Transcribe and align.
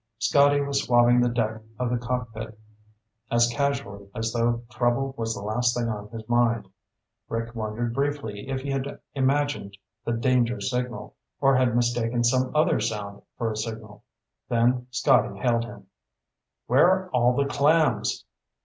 Scotty 0.17 0.59
was 0.61 0.81
swabbing 0.81 1.21
the 1.21 1.29
deck 1.29 1.61
of 1.77 1.91
the 1.91 1.97
cockpit 1.99 2.57
as 3.29 3.47
casually 3.53 4.09
as 4.15 4.33
though 4.33 4.63
trouble 4.71 5.13
was 5.15 5.35
the 5.35 5.43
last 5.43 5.77
thing 5.77 5.87
on 5.89 6.09
his 6.09 6.27
mind. 6.27 6.67
Rick 7.29 7.53
wondered 7.53 7.93
briefly 7.93 8.49
if 8.49 8.61
he 8.61 8.71
had 8.71 8.99
imagined 9.13 9.77
the 10.03 10.13
danger 10.13 10.59
signal, 10.59 11.15
or 11.39 11.55
had 11.55 11.75
mistaken 11.75 12.23
some 12.23 12.49
other 12.55 12.79
sound 12.79 13.21
for 13.37 13.51
a 13.51 13.55
signal. 13.55 14.03
Then 14.49 14.87
Scotty 14.89 15.37
hailed 15.37 15.65
him. 15.65 15.85
"Where 16.65 16.89
are 16.89 17.09
all 17.11 17.35
the 17.35 17.45
clams?" 17.45 18.25